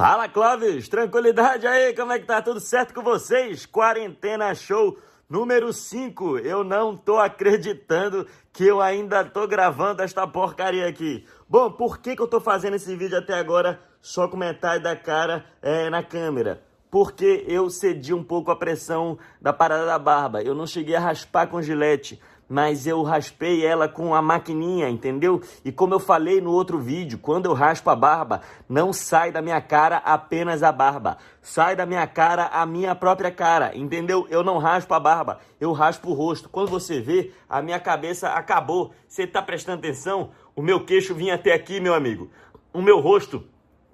[0.00, 2.40] Fala Clóvis, tranquilidade aí, como é que tá?
[2.40, 3.66] Tudo certo com vocês?
[3.66, 4.96] Quarentena Show
[5.28, 6.38] número 5.
[6.38, 11.26] Eu não tô acreditando que eu ainda tô gravando esta porcaria aqui.
[11.46, 14.96] Bom, por que, que eu tô fazendo esse vídeo até agora só com metade da
[14.96, 16.62] cara é, na câmera?
[16.90, 20.42] Porque eu cedi um pouco a pressão da parada da barba.
[20.42, 22.18] Eu não cheguei a raspar com gilete
[22.50, 25.40] mas eu raspei ela com a maquininha, entendeu?
[25.64, 29.40] E como eu falei no outro vídeo, quando eu raspo a barba, não sai da
[29.40, 34.26] minha cara apenas a barba, sai da minha cara a minha própria cara, entendeu?
[34.28, 36.48] Eu não raspo a barba, eu raspo o rosto.
[36.48, 38.92] Quando você vê, a minha cabeça acabou.
[39.06, 40.30] Você tá prestando atenção?
[40.56, 42.28] O meu queixo vinha até aqui, meu amigo.
[42.72, 43.44] O meu rosto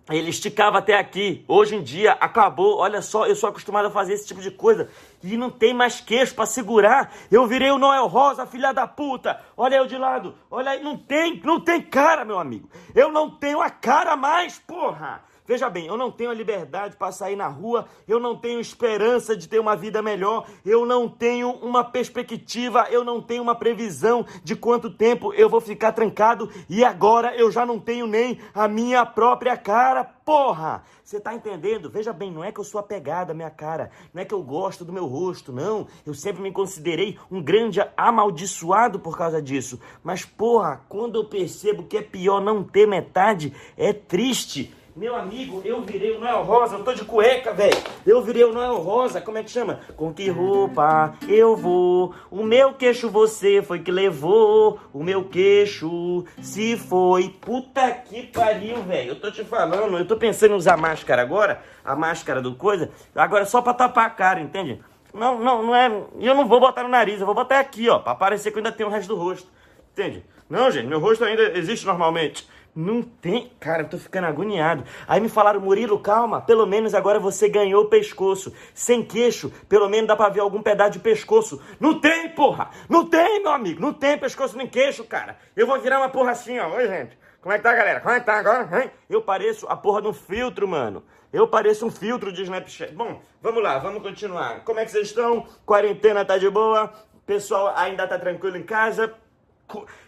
[0.09, 1.45] ele esticava até aqui.
[1.49, 2.79] Hoje em dia acabou.
[2.79, 4.89] Olha só, eu sou acostumado a fazer esse tipo de coisa
[5.23, 7.13] e não tem mais queixo para segurar.
[7.31, 9.41] Eu virei o Noel Rosa, filha da puta.
[9.57, 10.35] Olha eu de lado.
[10.51, 12.69] Olha aí, não tem, não tem cara, meu amigo.
[12.95, 15.25] Eu não tenho a cara mais, porra.
[15.47, 19.37] Veja bem, eu não tenho a liberdade para sair na rua, eu não tenho esperança
[19.37, 24.27] de ter uma vida melhor, eu não tenho uma perspectiva, eu não tenho uma previsão
[24.43, 28.67] de quanto tempo eu vou ficar trancado e agora eu já não tenho nem a
[28.67, 30.83] minha própria cara, porra!
[31.07, 31.89] Você tá entendendo?
[31.89, 34.43] Veja bem, não é que eu sou apegado à minha cara, não é que eu
[34.43, 35.87] gosto do meu rosto, não.
[36.05, 39.81] Eu sempre me considerei um grande amaldiçoado por causa disso.
[40.03, 44.75] Mas, porra, quando eu percebo que é pior não ter metade, é triste.
[44.97, 47.77] Meu amigo, eu virei o Noel Rosa, eu tô de cueca, velho.
[48.07, 49.79] Eu virei o Noel Rosa, como é que chama?
[49.95, 52.15] Com que roupa eu vou?
[52.31, 54.81] O meu queixo você foi que levou.
[54.95, 57.29] O meu queixo se foi.
[57.29, 59.11] Puta que pariu, velho.
[59.11, 62.91] Eu tô te falando, eu tô pensando em usar máscara agora, a máscara do coisa,
[63.15, 64.81] agora só pra tapar a cara, entende?
[65.13, 65.89] Não, não, não é.
[66.19, 68.61] Eu não vou botar no nariz, eu vou botar aqui, ó, pra parecer que eu
[68.61, 69.47] ainda tenho o resto do rosto.
[69.93, 70.25] Entende?
[70.49, 72.49] Não, gente, meu rosto ainda existe normalmente.
[72.77, 73.51] Não tem.
[73.59, 74.85] Cara, eu tô ficando agoniado.
[75.09, 78.53] Aí me falaram, Murilo, calma, pelo menos agora você ganhou o pescoço.
[78.75, 81.59] Sem queixo, pelo menos dá pra ver algum pedaço de pescoço.
[81.81, 82.69] Não tem, porra!
[82.87, 83.81] Não tem, meu amigo!
[83.81, 85.39] Não tem pescoço nem queixo, cara.
[85.57, 86.69] Eu vou virar uma porra assim, ó.
[86.75, 87.19] Oi, gente.
[87.41, 88.01] Como é que tá, galera?
[88.01, 88.83] Como é que tá agora?
[88.83, 88.91] Hein?
[89.09, 91.03] Eu pareço a porra de um filtro, mano.
[91.33, 92.93] Eu pareço um filtro de Snapchat.
[92.93, 94.65] Bom, vamos lá, vamos continuar.
[94.65, 95.47] Como é que vocês estão?
[95.65, 96.93] Quarentena tá de boa?
[97.25, 99.15] Pessoal ainda tá tranquilo em casa?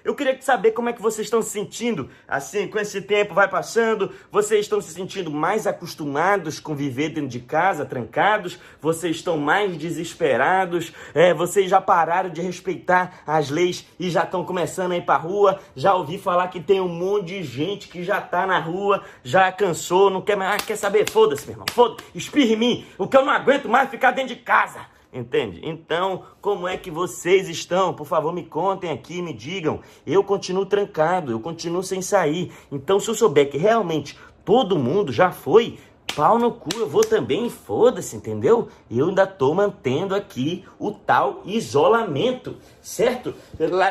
[0.04, 3.48] Eu queria saber como é que vocês estão se sentindo, assim, com esse tempo vai
[3.48, 9.36] passando, vocês estão se sentindo mais acostumados com viver dentro de casa, trancados, vocês estão
[9.36, 14.96] mais desesperados, é, vocês já pararam de respeitar as leis e já estão começando a
[14.96, 18.46] ir pra rua, já ouvi falar que tem um monte de gente que já tá
[18.46, 22.54] na rua, já cansou, não quer mais, ah, quer saber, foda-se, meu irmão, foda-se, espirre
[22.54, 24.97] em mim, o que eu não aguento mais é ficar dentro de casa.
[25.12, 25.60] Entende?
[25.62, 27.94] Então, como é que vocês estão?
[27.94, 29.80] Por favor, me contem aqui, me digam.
[30.06, 32.52] Eu continuo trancado, eu continuo sem sair.
[32.70, 35.78] Então, se eu souber que realmente todo mundo já foi,
[36.14, 38.68] pau no cu, eu vou também, foda-se, entendeu?
[38.90, 43.34] Eu ainda tô mantendo aqui o tal isolamento, certo?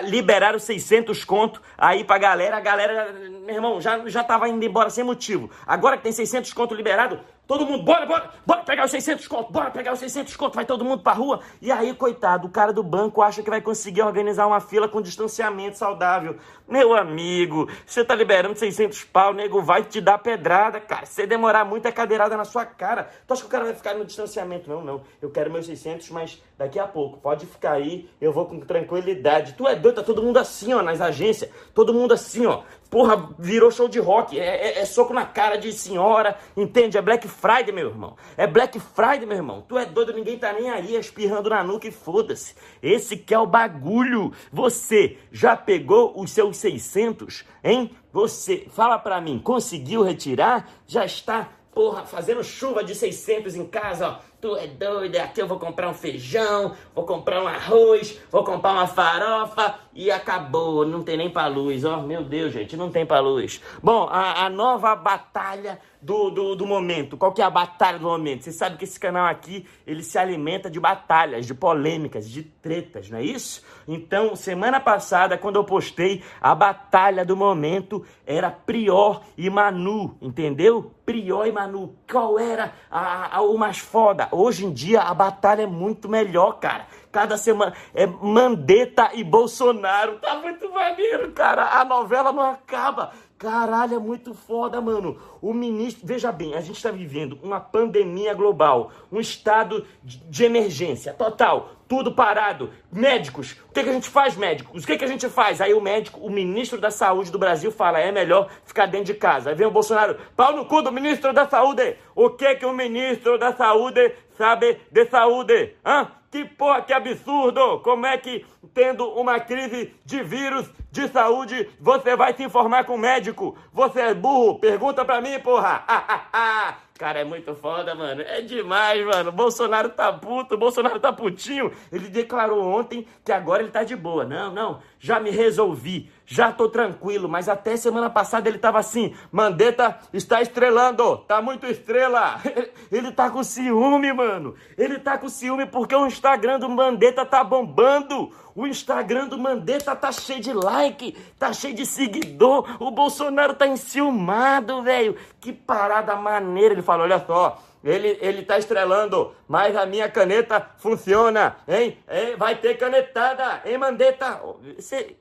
[0.03, 3.13] Liberaram 600 conto aí pra galera, a galera,
[3.45, 5.49] meu irmão, já, já tava indo embora sem motivo.
[5.65, 9.53] Agora que tem 600 conto liberado, Todo mundo, bora, bora, bora pegar os 600 conto,
[9.53, 11.39] bora pegar os 600 conto, vai todo mundo pra rua.
[11.61, 15.01] E aí, coitado, o cara do banco acha que vai conseguir organizar uma fila com
[15.01, 16.35] distanciamento saudável.
[16.67, 21.05] Meu amigo, você tá liberando 600 pau, nego vai te dar pedrada, cara.
[21.05, 23.09] Se demorar muito, é cadeirada na sua cara.
[23.25, 24.69] Tu acha que o cara vai ficar no distanciamento?
[24.69, 25.01] Não, não.
[25.21, 27.19] Eu quero meus 600, mas daqui a pouco.
[27.19, 29.53] Pode ficar aí, eu vou com tranquilidade.
[29.53, 31.51] Tu é doido, tá todo mundo assim, ó, nas agências.
[31.73, 32.63] Todo mundo assim, ó.
[32.89, 34.39] Porra, virou show de rock.
[34.39, 36.97] É, é, é, soco na cara de senhora, entende?
[36.97, 38.15] É Black Friday, meu irmão.
[38.35, 39.63] É Black Friday, meu irmão.
[39.67, 42.55] Tu é doido, ninguém tá nem aí espirrando na nuca e foda-se.
[42.81, 44.31] Esse que é o bagulho.
[44.51, 47.91] Você já pegou os seus 600, hein?
[48.11, 50.67] Você, fala pra mim, conseguiu retirar?
[50.87, 55.47] Já está, porra, fazendo chuva de 600 em casa, ó Tu é doido, aqui eu
[55.47, 61.01] vou comprar um feijão, vou comprar um arroz, vou comprar uma farofa e acabou, não
[61.01, 63.59] tem nem pra luz, ó, meu Deus, gente, não tem pra luz.
[63.81, 68.05] Bom, a, a nova batalha do, do, do, momento, qual que é a batalha do
[68.05, 68.43] momento?
[68.43, 73.09] Você sabe que esse canal aqui, ele se alimenta de batalhas, de polêmicas, de tretas,
[73.09, 73.63] não é isso?
[73.87, 80.93] Então, semana passada, quando eu postei, a batalha do momento era Prior e Manu, entendeu?
[81.03, 84.26] Prior e Manu, qual era a, a, o mais foda?
[84.31, 86.87] Hoje em dia a batalha é muito melhor, cara.
[87.11, 90.19] Cada semana é Mandetta e Bolsonaro.
[90.19, 91.79] Tá muito maneiro, cara.
[91.79, 93.11] A novela não acaba.
[93.37, 95.15] Caralho, é muito foda, mano.
[95.39, 101.13] O ministro, veja bem, a gente está vivendo uma pandemia global, um estado de emergência
[101.13, 102.71] total, tudo parado.
[102.91, 104.83] Médicos, o que, que a gente faz, médicos?
[104.83, 105.61] O que, que a gente faz?
[105.61, 109.13] Aí o médico, o ministro da Saúde do Brasil fala: é melhor ficar dentro de
[109.13, 109.51] casa.
[109.51, 111.95] Aí vem o Bolsonaro, pau no cu do ministro da Saúde.
[112.15, 115.75] O que, que o ministro da Saúde sabe de saúde?
[115.85, 116.11] Hã?
[116.29, 117.79] Que porra, que absurdo!
[117.79, 122.95] Como é que, tendo uma crise de vírus de saúde, você vai se informar com
[122.95, 123.57] o médico?
[123.71, 124.59] Você é burro?
[124.59, 125.83] Pergunta pra mim, porra!
[126.97, 128.21] Cara, é muito foda, mano.
[128.23, 129.31] É demais, mano.
[129.31, 131.71] Bolsonaro tá puto, Bolsonaro tá putinho.
[131.91, 134.25] Ele declarou ontem que agora ele tá de boa.
[134.25, 137.29] Não, não, já me resolvi, já tô tranquilo.
[137.29, 142.41] Mas até semana passada ele tava assim: Mandetta está estrelando, tá muito estrela.
[142.91, 144.55] Ele tá com ciúme, mano.
[144.77, 148.31] Ele tá com ciúme porque o Instagram do Mandetta tá bombando.
[148.55, 152.77] O Instagram do Mandetta tá cheio de like, tá cheio de seguidor.
[152.79, 155.15] O Bolsonaro tá enciumado, velho.
[155.39, 156.73] Que parada maneira.
[156.73, 157.61] Ele falou: olha só.
[157.83, 161.97] Ele, ele tá estrelando, mas a minha caneta funciona, hein?
[162.37, 164.41] Vai ter canetada, hein, Mandetta?
[164.75, 165.15] Você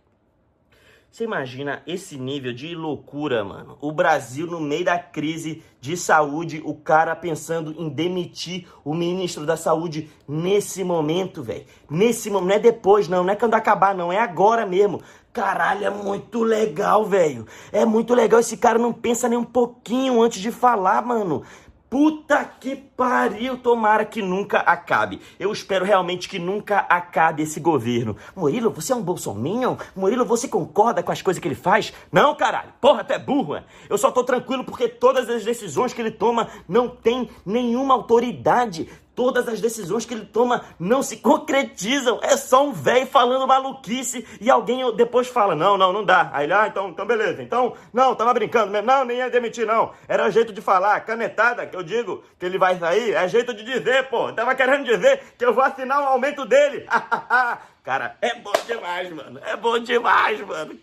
[1.10, 3.78] você imagina esse nível de loucura, mano?
[3.80, 9.46] O Brasil no meio da crise de saúde, o cara pensando em demitir o ministro
[9.46, 11.64] da saúde nesse momento, velho.
[11.88, 15.00] Nesse momento, não é depois, não, não é quando acabar, não, é agora mesmo.
[15.32, 17.46] Caralho, é muito legal, velho.
[17.70, 18.40] É muito legal.
[18.40, 21.42] Esse cara não pensa nem um pouquinho antes de falar, mano.
[21.88, 25.20] Puta que pariu, tomara que nunca acabe.
[25.38, 28.16] Eu espero realmente que nunca acabe esse governo.
[28.34, 29.76] Murilo, você é um bolsominion?
[29.94, 31.92] Murilo, você concorda com as coisas que ele faz?
[32.10, 32.72] Não, caralho.
[32.80, 33.64] Porra, tu é burro, é?
[33.88, 38.88] Eu só tô tranquilo porque todas as decisões que ele toma não tem nenhuma autoridade.
[39.16, 42.20] Todas as decisões que ele toma não se concretizam.
[42.22, 46.30] É só um velho falando maluquice e alguém depois fala: não, não, não dá.
[46.34, 47.42] Aí ele, ah, então, então beleza.
[47.42, 48.86] Então, não, tava brincando mesmo.
[48.86, 49.92] Não, nem ia demitir, não.
[50.06, 51.00] Era jeito de falar.
[51.00, 54.30] Canetada, que eu digo que ele vai sair, é jeito de dizer, pô.
[54.34, 56.86] Tava querendo dizer que eu vou assinar o aumento dele.
[57.86, 59.40] Cara, é bom demais, mano.
[59.46, 60.76] É bom demais, mano.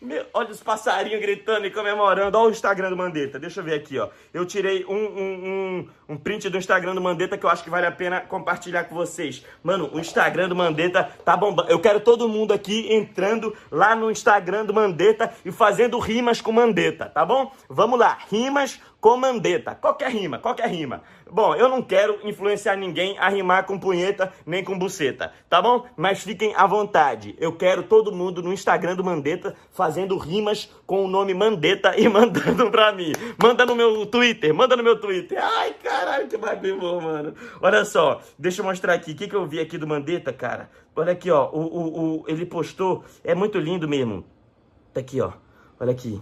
[0.00, 2.38] Meu, olha os passarinhos gritando e comemorando.
[2.38, 3.38] Olha o Instagram do Mandetta.
[3.38, 4.08] Deixa eu ver aqui, ó.
[4.32, 7.70] Eu tirei um, um, um, um print do Instagram do Mandetta que eu acho que
[7.70, 9.44] vale a pena compartilhar com vocês.
[9.62, 11.70] Mano, o Instagram do Mandetta tá bombando.
[11.70, 16.52] Eu quero todo mundo aqui entrando lá no Instagram do Mandetta e fazendo rimas com
[16.52, 17.52] Mandetta, tá bom?
[17.68, 18.18] Vamos lá.
[18.30, 19.74] Rimas com Mandetta.
[19.74, 21.02] Qualquer rima, qualquer rima.
[21.30, 25.86] Bom, eu não quero influenciar ninguém a rimar com punheta nem com buceta, tá bom?
[25.96, 27.36] Mas fiquem à vontade.
[27.38, 32.06] Eu quero todo mundo no Instagram do Mandetta fazendo rimas com o nome Mandetta e
[32.10, 33.12] mandando pra mim.
[33.40, 35.38] Manda no meu Twitter, manda no meu Twitter.
[35.40, 37.34] Ai, caralho, que bagulho bom, mano.
[37.60, 39.12] Olha só, deixa eu mostrar aqui.
[39.12, 40.70] O que, que eu vi aqui do Mandetta, cara?
[40.94, 41.48] Olha aqui, ó.
[41.50, 43.04] O, o, o, ele postou.
[43.24, 44.24] É muito lindo mesmo.
[44.92, 45.32] Tá aqui, ó.
[45.80, 46.20] Olha aqui.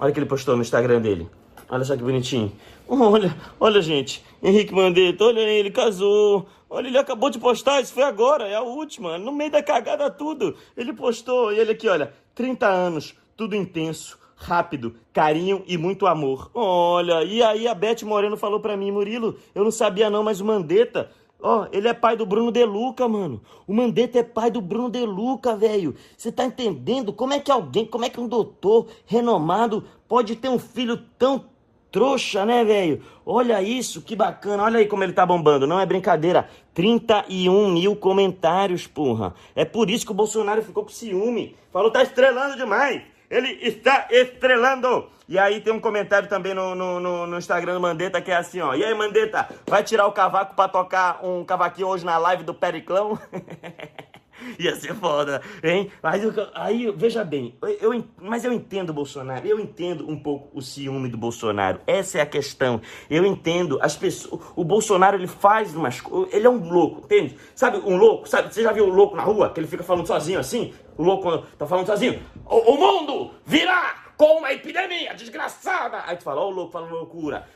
[0.00, 1.28] Olha o que ele postou no Instagram dele.
[1.68, 2.52] Olha só que bonitinho.
[2.88, 4.24] Olha, olha, gente.
[4.40, 6.46] Henrique Mandetta, olha aí, ele casou.
[6.70, 9.18] Olha, ele acabou de postar, isso foi agora, é a última.
[9.18, 10.56] No meio da cagada tudo.
[10.76, 16.50] Ele postou, e ele aqui, olha, 30 anos, tudo intenso, rápido, carinho e muito amor.
[16.54, 20.40] Olha, e aí a Beth Moreno falou pra mim, Murilo, eu não sabia não, mas
[20.40, 21.10] o Mandetta
[21.40, 23.40] Ó, ele é pai do Bruno De Luca, mano.
[23.66, 25.94] O Mandetta é pai do Bruno De Luca, velho.
[26.16, 30.48] Você tá entendendo como é que alguém, como é que um doutor renomado pode ter
[30.48, 31.44] um filho tão
[31.90, 33.02] trouxa, né, velho?
[33.24, 34.62] Olha isso, que bacana.
[34.62, 35.66] Olha aí como ele tá bombando.
[35.66, 36.48] Não é brincadeira.
[36.72, 39.34] 31 mil comentários, porra.
[39.54, 41.54] É por isso que o Bolsonaro ficou com ciúme.
[41.70, 43.02] Falou, tá estrelando demais.
[43.30, 45.10] Ele está estrelando.
[45.28, 48.36] E aí tem um comentário também no, no, no, no Instagram do Mandetta que é
[48.36, 48.74] assim, ó.
[48.74, 52.54] E aí, Mandetta, vai tirar o cavaco pra tocar um cavaquinho hoje na live do
[52.54, 53.18] Periclão?
[54.58, 55.90] Ia ser foda, hein?
[56.02, 60.16] Mas eu, aí, veja bem, eu, eu, mas eu entendo o Bolsonaro, eu entendo um
[60.16, 61.80] pouco o ciúme do Bolsonaro.
[61.86, 62.80] Essa é a questão.
[63.08, 64.40] Eu entendo as pessoas.
[64.54, 66.32] O Bolsonaro ele faz umas coisas.
[66.32, 67.36] Ele é um louco, entende?
[67.54, 68.52] Sabe, um louco, sabe?
[68.52, 69.50] Você já viu o louco na rua?
[69.50, 70.72] Que ele fica falando sozinho assim?
[70.96, 72.22] O louco tá falando sozinho.
[72.44, 74.06] O, o mundo virá!
[74.16, 76.02] com uma epidemia desgraçada.
[76.06, 77.46] Aí tu fala, ó, oh, louco, falando loucura.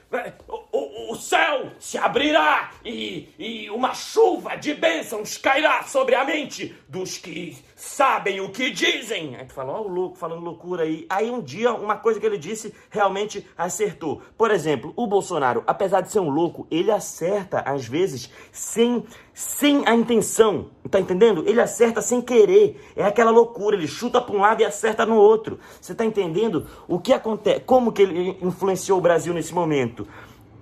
[0.46, 6.24] O, o, o, céu se abrirá e, e uma chuva de bênçãos cairá sobre a
[6.24, 9.36] mente dos que sabem o que dizem.
[9.36, 11.06] Aí tu fala, ó, o louco falando loucura aí.
[11.08, 14.22] Aí um dia, uma coisa que ele disse realmente acertou.
[14.36, 19.86] Por exemplo, o Bolsonaro, apesar de ser um louco, ele acerta às vezes sem sem
[19.86, 20.66] a intenção.
[20.90, 21.44] Tá entendendo?
[21.46, 22.78] Ele acerta sem querer.
[22.94, 25.58] É aquela loucura, ele chuta para um lado e acerta no outro.
[25.80, 27.60] Você tá entendendo o que acontece?
[27.60, 30.06] Como que ele influenciou o Brasil nesse momento?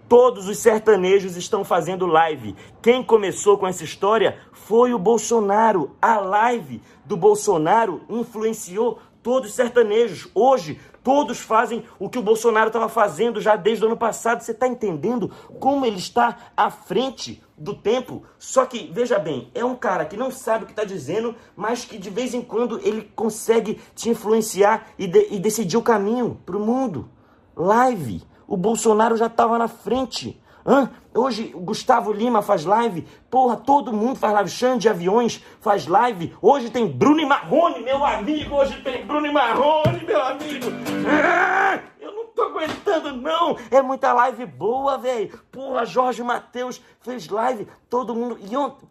[0.08, 2.56] Todos os sertanejos estão fazendo live.
[2.80, 5.96] Quem começou com essa história foi o Bolsonaro.
[6.00, 10.28] A live do Bolsonaro influenciou todos os sertanejos.
[10.34, 14.42] Hoje, Todos fazem o que o Bolsonaro estava fazendo já desde o ano passado.
[14.42, 18.24] Você está entendendo como ele está à frente do tempo?
[18.38, 21.82] Só que, veja bem, é um cara que não sabe o que está dizendo, mas
[21.82, 26.38] que de vez em quando ele consegue te influenciar e, de, e decidir o caminho
[26.44, 27.08] para o mundo.
[27.56, 28.22] Live.
[28.48, 30.40] O Bolsonaro já estava na frente.
[30.66, 30.90] Hã?
[31.14, 33.06] Hoje o Gustavo Lima faz live.
[33.30, 34.50] Porra, todo mundo faz live.
[34.50, 36.34] Xande de Aviões faz live.
[36.40, 38.56] Hoje tem Bruno e Marrone, meu amigo.
[38.56, 40.66] Hoje tem Bruno e Marrone, meu amigo.
[41.06, 41.78] Ah,
[42.38, 43.56] tô aguentando, não.
[43.68, 45.36] É muita live boa, velho.
[45.50, 47.66] Porra, Jorge Matheus fez live.
[47.90, 48.38] Todo mundo.
[48.40, 48.86] E ontem.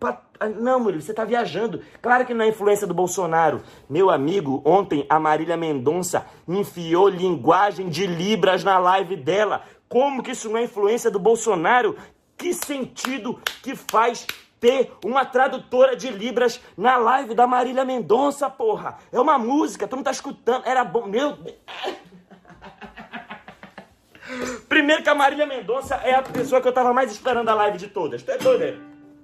[0.59, 1.81] Não, Murilo, você tá viajando.
[2.01, 3.63] Claro que não é influência do Bolsonaro.
[3.89, 9.63] Meu amigo, ontem a Marília Mendonça enfiou linguagem de Libras na live dela.
[9.87, 11.95] Como que isso não é influência do Bolsonaro?
[12.35, 14.27] Que sentido que faz
[14.59, 18.97] ter uma tradutora de Libras na live da Marília Mendonça, porra?
[19.11, 20.65] É uma música, tu não tá escutando.
[20.65, 21.07] Era bom.
[21.07, 21.37] Meu.
[24.67, 27.77] Primeiro que a Marília Mendonça é a pessoa que eu tava mais esperando a live
[27.77, 28.21] de todas.
[28.21, 28.77] Tu é doido,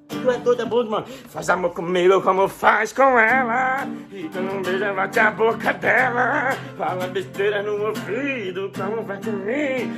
[0.07, 1.05] Tu é doida, bom, mano.
[1.29, 3.87] Faz amor comigo como faz com ela.
[4.11, 6.51] E tu não beija, bate a boca dela.
[6.77, 9.93] Fala besteira no ouvido, como faz comigo.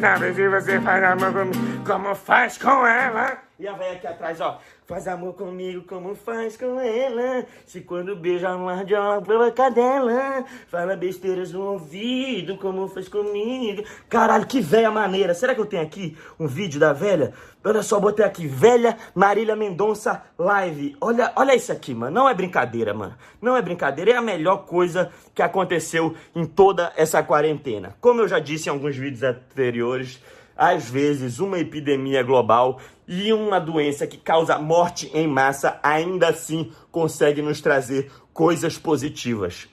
[0.00, 3.38] Sabe se você faz amor comigo como faz com ela.
[3.58, 4.60] E a velha aqui atrás, ó.
[4.86, 7.44] Faz amor comigo como faz com ela.
[7.66, 10.44] Se quando beija uma ardiola pela cadela.
[10.68, 13.82] Fala besteiras no ouvido como faz comigo.
[14.08, 15.34] Caralho, que velha maneira.
[15.34, 17.32] Será que eu tenho aqui um vídeo da velha?
[17.64, 18.46] Olha só, botei aqui.
[18.46, 20.96] Velha Marília Mendonça Live.
[21.00, 22.14] Olha, olha isso aqui, mano.
[22.14, 23.16] Não é brincadeira, mano.
[23.42, 24.12] Não é brincadeira.
[24.12, 27.96] É a melhor coisa que aconteceu em toda essa quarentena.
[28.00, 30.20] Como eu já disse em alguns vídeos anteriores
[30.56, 36.72] às vezes, uma epidemia global e uma doença que causa morte em massa ainda assim
[36.90, 39.68] consegue nos trazer coisas positivas.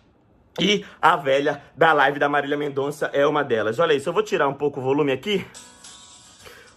[0.60, 3.80] E a velha da live da Marília Mendonça é uma delas.
[3.80, 5.46] Olha isso, eu vou tirar um pouco o volume aqui.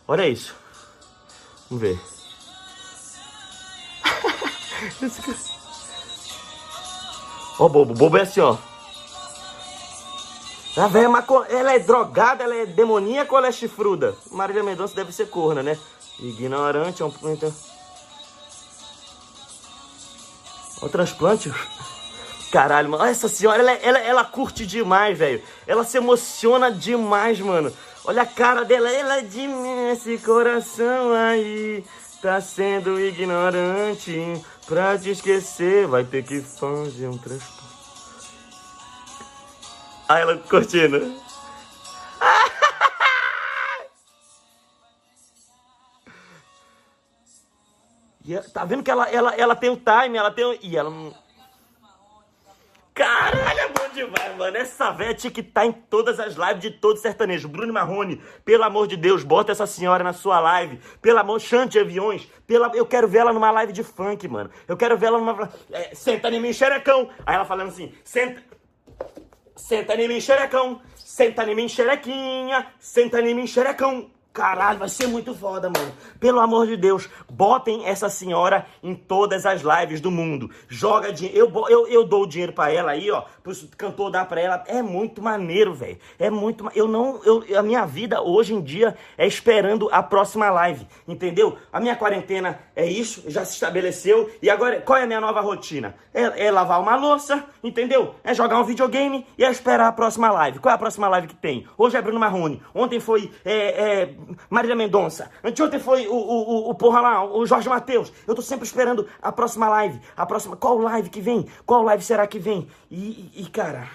[0.09, 0.57] Olha isso.
[1.69, 2.01] Vamos ver.
[7.59, 7.95] Ó, oh, bobo.
[7.95, 8.57] Bobo é assim, ó.
[10.77, 11.43] A velha maco...
[11.49, 14.15] ela é drogada, ela é demoníaca ou ela é chifruda?
[14.31, 15.79] Marília Mendonça deve ser corna, né?
[16.19, 17.13] Ignorante, é um...
[17.25, 17.55] Então...
[20.83, 21.53] O transplante?
[22.51, 23.05] Caralho, mano.
[23.05, 25.43] Essa senhora, ela, ela, ela curte demais, velho.
[25.67, 27.73] Ela se emociona demais, mano.
[28.05, 28.91] Olha a cara dela.
[28.91, 31.85] Ela é de mim, esse coração aí.
[32.23, 34.43] Tá sendo ignorante.
[34.67, 37.57] Pra te esquecer, vai ter que fazer um transplante.
[40.09, 41.26] Aí ela curtindo.
[48.27, 50.59] E tá vendo que ela, ela, ela tem o time, ela tem o...
[50.61, 51.15] E ela não...
[52.93, 54.57] Caralho, é bom demais, mano.
[54.57, 57.47] Essa velha tinha que estar tá em todas as lives de todo sertanejo.
[57.47, 60.81] Bruno Marrone, pelo amor de Deus, bota essa senhora na sua live.
[61.01, 62.27] Pelo amor, chante aviões.
[62.47, 62.73] Pela...
[62.75, 64.51] Eu quero ver ela numa live de funk, mano.
[64.67, 65.49] Eu quero ver ela numa...
[65.71, 67.11] É, senta em mim, xerecão.
[67.25, 68.43] Aí ela falando assim, senta...
[69.55, 70.81] Senta em mim, xerecão.
[70.97, 72.67] Senta em mim, xerequinha.
[72.81, 74.11] Senta em mim, xerecão.
[74.37, 75.95] Caralho, vai ser muito foda, mano.
[76.21, 80.51] Pelo amor de Deus, botem essa senhora em todas as lives do mundo.
[80.69, 81.39] Joga dinheiro.
[81.39, 83.23] Eu, eu, eu dou o dinheiro pra ela aí, ó.
[83.43, 84.63] Pro cantor dar pra ela.
[84.67, 85.99] É muito maneiro, velho.
[86.19, 86.71] É muito.
[86.75, 87.19] Eu não.
[87.25, 90.87] Eu, a minha vida hoje em dia é esperando a próxima live.
[91.09, 91.57] Entendeu?
[91.73, 94.31] A minha quarentena é isso, já se estabeleceu.
[94.43, 95.95] E agora, qual é a minha nova rotina?
[96.13, 98.15] É, é lavar uma louça, entendeu?
[98.23, 100.59] É jogar um videogame e é esperar a próxima live.
[100.59, 101.67] Qual é a próxima live que tem?
[101.79, 102.63] Hoje é Bruno Marrone.
[102.75, 103.33] Ontem foi.
[103.43, 104.15] É, é,
[104.51, 105.31] Marília Mendonça.
[105.43, 108.13] Anteontem foi o, o, o, o porra lá, o Jorge Matheus.
[108.27, 110.01] Eu tô sempre esperando a próxima live.
[110.17, 110.57] A próxima.
[110.57, 111.47] Qual live que vem?
[111.65, 112.69] Qual live será que vem?
[112.91, 113.89] E, e cara,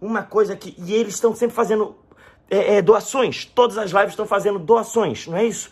[0.00, 0.74] uma coisa que.
[0.78, 1.96] E eles estão sempre fazendo
[2.50, 3.46] é, é, doações.
[3.46, 5.70] Todas as lives estão fazendo doações, não é isso?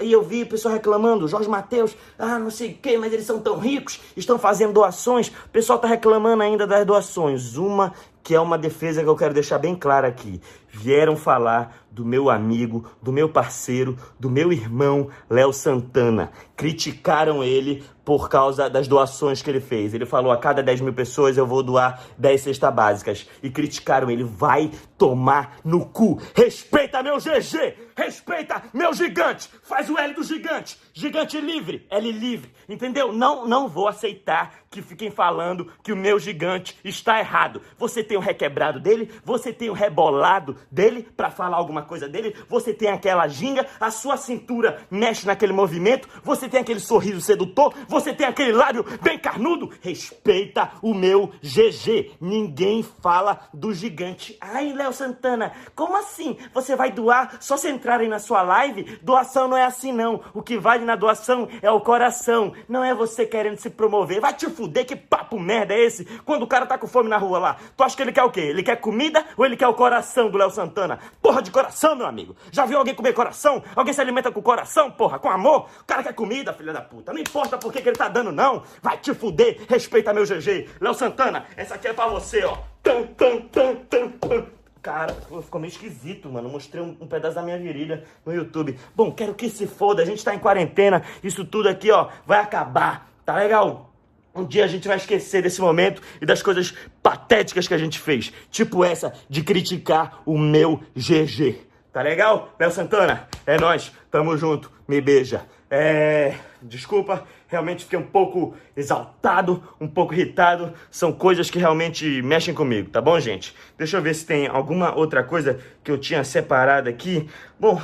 [0.00, 3.26] E eu vi o pessoal reclamando, Jorge Matheus, ah, não sei o que, mas eles
[3.26, 5.28] são tão ricos, estão fazendo doações.
[5.28, 7.56] O pessoal está reclamando ainda das doações.
[7.56, 10.40] Uma que é uma defesa que eu quero deixar bem clara aqui.
[10.68, 16.30] Vieram falar do meu amigo, do meu parceiro, do meu irmão Léo Santana.
[16.56, 19.94] Criticaram ele por causa das doações que ele fez.
[19.94, 23.28] Ele falou: a cada 10 mil pessoas eu vou doar 10 cestas básicas.
[23.42, 24.22] E criticaram ele.
[24.22, 26.20] Vai tomar no cu.
[26.34, 27.74] Respeita meu GG!
[27.96, 29.50] Respeita meu gigante!
[29.70, 30.76] Faz o L do gigante!
[30.92, 31.86] Gigante livre!
[31.88, 32.52] L livre!
[32.68, 33.12] Entendeu?
[33.12, 37.60] Não, não vou aceitar que fiquem falando que o meu gigante está errado.
[37.76, 42.36] Você tem o requebrado dele, você tem o rebolado dele para falar alguma coisa dele,
[42.48, 47.74] você tem aquela ginga, a sua cintura mexe naquele movimento, você tem aquele sorriso sedutor,
[47.88, 49.72] você tem aquele lábio bem carnudo.
[49.80, 52.12] Respeita o meu GG.
[52.20, 54.38] Ninguém fala do gigante.
[54.40, 56.36] Ai, Léo Santana, como assim?
[56.54, 59.00] Você vai doar só se entrarem na sua live?
[59.02, 60.22] Doação não é assim não.
[60.32, 62.52] O que vale na doação é o coração.
[62.68, 64.20] Não é você querendo se promover.
[64.20, 66.04] Vai te fuder, que papo merda é esse?
[66.26, 68.30] Quando o cara tá com fome na rua lá, tu acha que ele quer o
[68.30, 68.40] quê?
[68.40, 70.98] Ele quer comida ou ele quer o coração do Léo Santana?
[71.22, 72.36] Porra de coração, meu amigo.
[72.52, 73.62] Já viu alguém comer coração?
[73.74, 75.18] Alguém se alimenta com coração, porra?
[75.18, 75.66] Com amor?
[75.80, 77.10] O cara quer comida, filha da puta.
[77.10, 78.62] Não importa por que, que ele tá dando, não.
[78.82, 79.62] Vai te fuder.
[79.66, 80.68] Respeita meu GG.
[80.78, 82.58] Léo Santana, essa aqui é pra você, ó.
[82.82, 84.46] Tum, tum, tum, tum, tum.
[84.82, 86.50] Cara, ficou meio esquisito, mano.
[86.50, 88.78] Mostrei um, um, pedaço da minha virilha no YouTube.
[88.94, 90.02] Bom, quero que se foda.
[90.02, 91.02] A gente tá em quarentena.
[91.22, 93.10] Isso tudo aqui, ó, vai acabar.
[93.24, 93.89] Tá legal?
[94.34, 97.98] Um dia a gente vai esquecer desse momento e das coisas patéticas que a gente
[97.98, 98.32] fez.
[98.50, 101.58] Tipo essa de criticar o meu GG.
[101.92, 102.54] Tá legal?
[102.58, 103.92] Léo Santana, é nós.
[104.10, 104.70] Tamo junto.
[104.86, 105.44] Me beija.
[105.68, 106.34] É.
[106.62, 110.74] Desculpa, realmente fiquei um pouco exaltado, um pouco irritado.
[110.90, 113.54] São coisas que realmente mexem comigo, tá bom, gente?
[113.78, 117.28] Deixa eu ver se tem alguma outra coisa que eu tinha separado aqui.
[117.58, 117.80] Bom,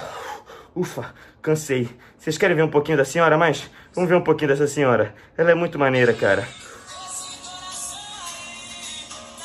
[0.75, 1.89] ufa, cansei.
[2.19, 3.71] Vocês querem ver um pouquinho da senhora mais?
[3.97, 5.15] Vamos ver um pouquinho dessa senhora.
[5.39, 6.47] Ela é muito maneira, cara.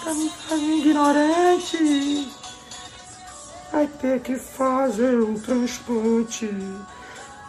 [0.03, 2.27] Tá me fazendo ignorante.
[3.71, 6.49] Vai ter que fazer um transplante.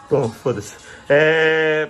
[0.09, 0.75] Bom, foda-se.
[1.09, 1.89] É...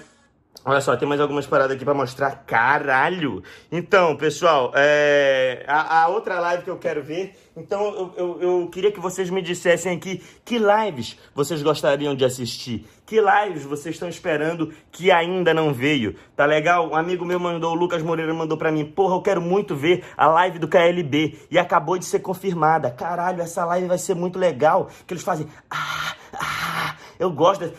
[0.65, 2.45] Olha só, tem mais algumas paradas aqui pra mostrar.
[2.45, 3.43] Caralho!
[3.69, 5.65] Então, pessoal, é...
[5.67, 7.35] a, a, outra live que eu quero ver.
[7.55, 12.23] Então, eu, eu, eu, queria que vocês me dissessem aqui que lives vocês gostariam de
[12.23, 12.87] assistir.
[13.05, 16.15] Que lives vocês estão esperando que ainda não veio.
[16.33, 16.91] Tá legal?
[16.91, 18.85] Um amigo meu mandou, o Lucas Moreira mandou pra mim.
[18.85, 21.39] Porra, eu quero muito ver a live do KLB.
[21.51, 22.89] E acabou de ser confirmada.
[22.89, 24.89] Caralho, essa live vai ser muito legal.
[25.05, 25.45] Que eles fazem.
[25.69, 27.73] Ah, ah, eu gosto desse.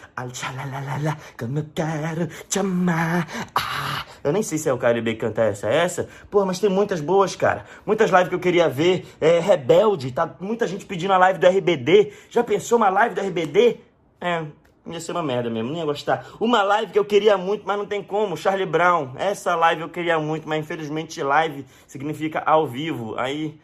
[1.39, 3.29] Como eu quero te amar.
[3.55, 5.69] Ah, eu nem sei se é o KLB que canta essa.
[5.69, 6.09] É essa?
[6.31, 7.65] Porra, mas tem muitas boas, cara.
[7.85, 9.07] Muitas lives que eu queria ver.
[9.21, 10.13] É Rebelde.
[10.13, 12.13] Tá muita gente pedindo a live do RBD.
[12.31, 13.79] Já pensou uma live do RBD?
[14.21, 14.45] É,
[14.87, 16.27] ia ser uma merda mesmo, não ia gostar.
[16.41, 19.13] Uma live que eu queria muito, mas não tem como, Charlie Brown.
[19.17, 23.15] Essa live eu queria muito, mas infelizmente live significa ao vivo.
[23.19, 23.59] Aí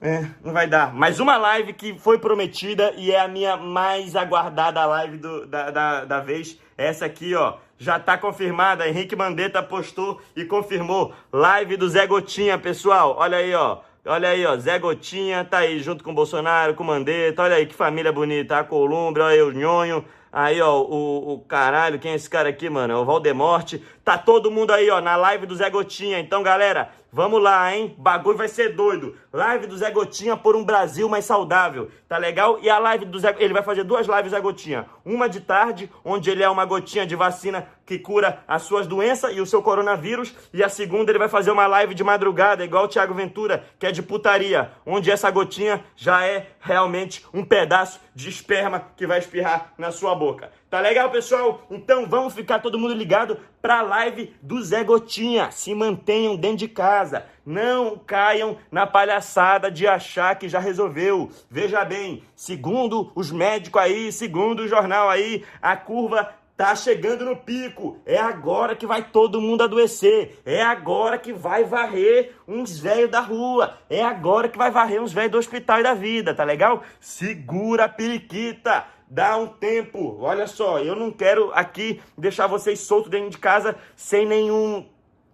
[0.00, 0.94] é, não vai dar.
[0.94, 5.70] Mas uma live que foi prometida e é a minha mais aguardada live do, da,
[5.70, 6.58] da, da vez.
[6.76, 7.54] Essa aqui, ó.
[7.78, 8.88] Já tá confirmada.
[8.88, 11.12] Henrique Mandetta postou e confirmou.
[11.32, 13.16] Live do Zé Gotinha, pessoal.
[13.18, 13.78] Olha aí, ó.
[14.04, 14.56] Olha aí, ó.
[14.56, 17.42] Zé Gotinha tá aí junto com o Bolsonaro, com o Mandetta.
[17.42, 18.58] Olha aí que família bonita.
[18.58, 20.04] A Columbre, olha aí o Nhonho.
[20.32, 22.92] Aí, ó, o, o caralho, quem é esse cara aqui, mano?
[22.92, 23.82] É o Valdemorte.
[24.06, 26.20] Tá todo mundo aí, ó, na live do Zé Gotinha.
[26.20, 27.92] Então, galera, vamos lá, hein?
[27.98, 29.16] Bagulho vai ser doido.
[29.32, 31.90] Live do Zé Gotinha por um Brasil mais saudável.
[32.08, 32.60] Tá legal?
[32.62, 33.34] E a live do Zé...
[33.40, 34.86] Ele vai fazer duas lives Zé Gotinha.
[35.04, 39.36] Uma de tarde, onde ele é uma gotinha de vacina que cura as suas doenças
[39.36, 40.32] e o seu coronavírus.
[40.54, 43.88] E a segunda, ele vai fazer uma live de madrugada, igual o Thiago Ventura, que
[43.88, 44.70] é de putaria.
[44.86, 50.14] Onde essa gotinha já é realmente um pedaço de esperma que vai espirrar na sua
[50.14, 50.52] boca.
[50.68, 51.64] Tá legal, pessoal?
[51.70, 55.52] Então vamos ficar todo mundo ligado pra live do Zé Gotinha.
[55.52, 57.24] Se mantenham dentro de casa.
[57.44, 61.30] Não caiam na palhaçada de achar que já resolveu.
[61.48, 67.36] Veja bem, segundo os médicos aí, segundo o jornal aí, a curva Tá chegando no
[67.36, 68.00] pico.
[68.06, 70.40] É agora que vai todo mundo adoecer.
[70.46, 73.76] É agora que vai varrer uns velhos da rua.
[73.90, 76.82] É agora que vai varrer uns velhos do hospital e da vida, tá legal?
[76.98, 78.86] Segura a periquita.
[79.08, 80.18] Dá um tempo.
[80.20, 84.84] Olha só, eu não quero aqui deixar vocês soltos dentro de casa sem nenhum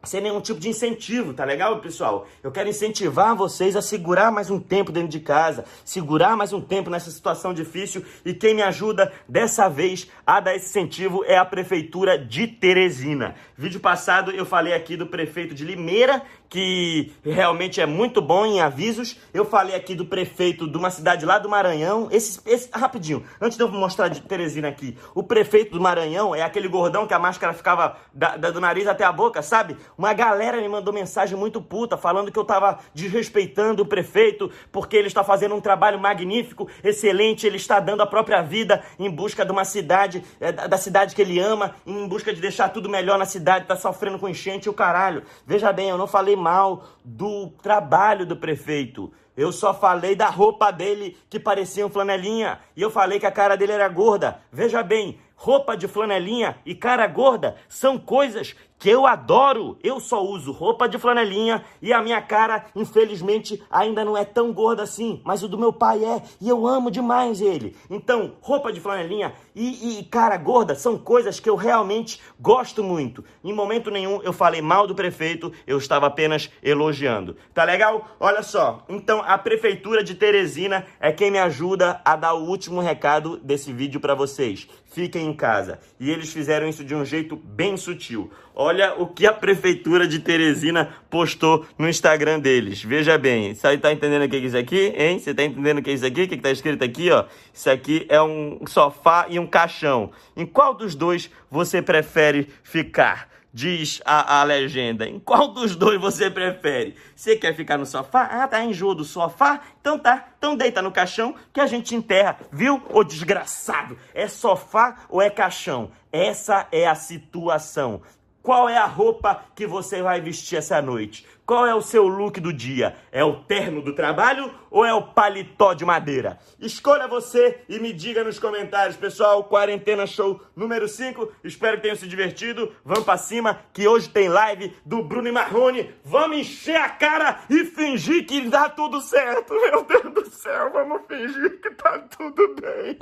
[0.05, 2.27] sem nenhum tipo de incentivo, tá legal, pessoal?
[2.43, 6.61] Eu quero incentivar vocês a segurar mais um tempo dentro de casa, segurar mais um
[6.61, 11.37] tempo nessa situação difícil e quem me ajuda dessa vez a dar esse incentivo é
[11.37, 13.37] a prefeitura de Teresina.
[13.57, 18.61] Vídeo passado eu falei aqui do prefeito de Limeira que realmente é muito bom em
[18.61, 19.17] avisos.
[19.33, 22.09] Eu falei aqui do prefeito de uma cidade lá do Maranhão.
[22.11, 26.43] Esse, esse rapidinho, antes de eu mostrar de Teresina aqui, o prefeito do Maranhão é
[26.43, 29.79] aquele gordão que a máscara ficava da, da, do nariz até a boca, sabe?
[29.97, 34.95] Uma galera me mandou mensagem muito puta falando que eu tava desrespeitando o prefeito porque
[34.95, 39.43] ele está fazendo um trabalho magnífico, excelente, ele está dando a própria vida em busca
[39.43, 43.19] de uma cidade, é, da cidade que ele ama, em busca de deixar tudo melhor
[43.19, 45.23] na cidade, tá sofrendo com enchente e o caralho.
[45.47, 49.11] Veja bem, eu não falei mal do trabalho do prefeito.
[49.35, 52.59] Eu só falei da roupa dele que parecia um flanelinha.
[52.77, 54.43] E eu falei que a cara dele era gorda.
[54.53, 59.79] Veja bem, roupa de flanelinha e cara gorda são coisas que eu adoro.
[59.81, 64.53] Eu só uso roupa de flanelinha e a minha cara, infelizmente, ainda não é tão
[64.53, 67.77] gorda assim, mas o do meu pai é e eu amo demais ele.
[67.89, 73.25] Então, roupa de flanelinha e, e cara gorda são coisas que eu realmente gosto muito.
[73.45, 77.37] Em momento nenhum eu falei mal do prefeito, eu estava apenas elogiando.
[77.55, 78.09] Tá legal?
[78.19, 78.85] Olha só.
[78.89, 83.73] Então, a prefeitura de Teresina é quem me ajuda a dar o último recado desse
[83.73, 85.81] vídeo para vocês fiquem em casa.
[85.99, 88.31] E eles fizeram isso de um jeito bem sutil.
[88.55, 92.83] Olha o que a prefeitura de Teresina postou no Instagram deles.
[92.83, 95.19] Veja bem, você tá entendendo o que é isso aqui, hein?
[95.19, 96.23] Você tá entendendo o que é isso aqui?
[96.23, 97.25] O que, que tá escrito aqui, ó?
[97.53, 100.11] Isso aqui é um sofá e um caixão.
[100.37, 103.33] Em qual dos dois você prefere ficar?
[103.53, 105.07] diz a, a, legenda.
[105.07, 106.97] Em qual dos dois você prefere?
[107.15, 108.23] Você quer ficar no sofá?
[108.23, 109.61] Ah, tá enjoo do sofá?
[109.81, 112.83] Então tá, então deita no caixão que a gente enterra, viu?
[112.89, 115.91] Ô desgraçado, é sofá ou é caixão?
[116.11, 118.03] Essa é a situação.
[118.43, 121.25] Qual é a roupa que você vai vestir essa noite?
[121.47, 122.97] Qual é o seu look do dia?
[123.13, 126.41] É o terno do trabalho ou é o paletó de madeira?
[126.59, 129.45] Escolha você e me diga nos comentários, pessoal.
[129.45, 131.31] Quarentena Show número 5.
[131.45, 132.73] Espero que tenham se divertido.
[132.85, 135.95] Vamos pra cima, que hoje tem live do Bruno e Marrone.
[136.05, 139.55] Vamos encher a cara e fingir que dá tudo certo.
[139.55, 142.99] Meu Deus do céu, vamos fingir que tá tudo bem.